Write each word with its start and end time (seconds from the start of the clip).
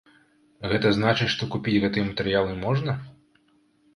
Гэта 0.71 0.87
значыць, 0.97 1.27
што 1.33 1.49
купіць 1.55 1.77
гэтыя 1.83 2.07
матэрыялы 2.09 2.55
можна? 2.65 2.91